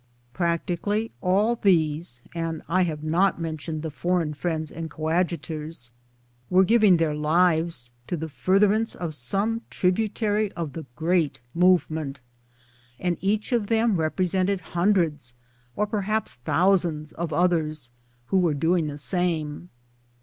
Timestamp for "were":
6.49-6.63, 18.39-18.55